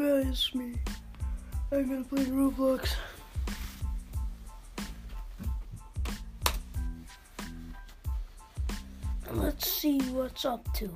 [0.00, 0.74] it's me.
[1.70, 2.94] I'm gonna play Roblox.
[9.32, 10.90] Let's see what's up to.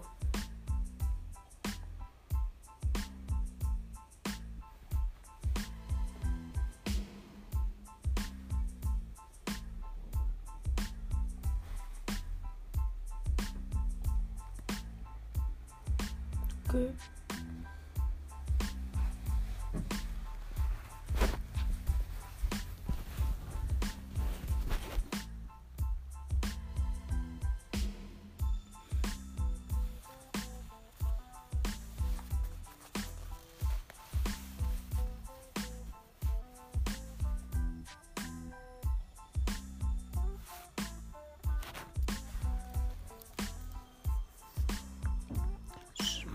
[16.68, 16.94] Good.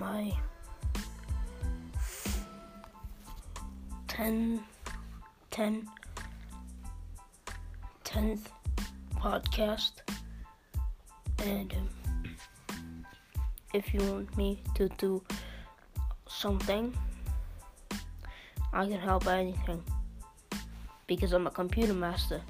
[0.04, 0.34] My
[4.10, 4.60] 10,
[5.50, 5.88] 10,
[8.04, 8.46] 10th
[9.16, 9.92] podcast.
[11.46, 13.06] And um,
[13.74, 15.24] if you want me to do
[16.28, 16.94] something,
[18.74, 19.82] I can help anything
[21.08, 22.42] because I'm a computer master.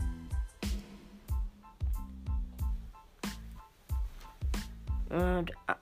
[5.12, 5.76] And I,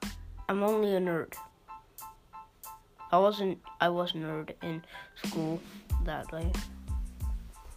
[0.49, 1.33] I'm only a nerd.
[3.12, 4.84] I wasn't I was nerd in
[5.23, 5.59] school
[6.06, 6.52] that day.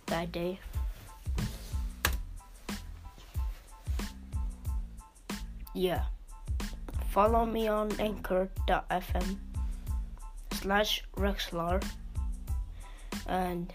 [0.07, 0.61] That day.
[5.75, 6.05] Yeah.
[7.11, 9.37] Follow me on anchor.fm
[10.53, 11.85] slash Rexlar
[13.27, 13.73] and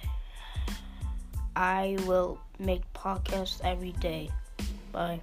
[1.55, 4.29] I will make podcasts every day.
[4.91, 5.21] Bye.